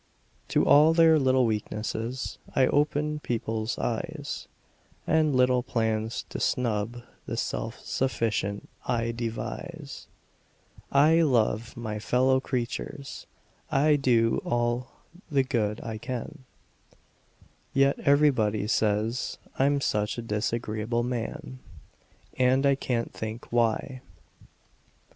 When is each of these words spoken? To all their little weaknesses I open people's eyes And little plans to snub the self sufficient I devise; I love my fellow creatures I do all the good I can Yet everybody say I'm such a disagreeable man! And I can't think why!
To 0.47 0.65
all 0.65 0.95
their 0.95 1.19
little 1.19 1.45
weaknesses 1.45 2.39
I 2.55 2.65
open 2.65 3.19
people's 3.19 3.77
eyes 3.77 4.47
And 5.05 5.35
little 5.35 5.61
plans 5.61 6.25
to 6.29 6.39
snub 6.39 7.03
the 7.27 7.37
self 7.37 7.77
sufficient 7.81 8.67
I 8.87 9.11
devise; 9.11 10.07
I 10.91 11.21
love 11.21 11.77
my 11.77 11.99
fellow 11.99 12.39
creatures 12.39 13.27
I 13.69 13.95
do 13.95 14.41
all 14.43 14.87
the 15.29 15.43
good 15.43 15.79
I 15.83 15.99
can 15.99 16.45
Yet 17.71 17.99
everybody 17.99 18.65
say 18.65 19.11
I'm 19.59 19.79
such 19.81 20.17
a 20.17 20.23
disagreeable 20.23 21.03
man! 21.03 21.59
And 22.39 22.65
I 22.65 22.73
can't 22.73 23.13
think 23.13 23.51
why! 23.53 24.01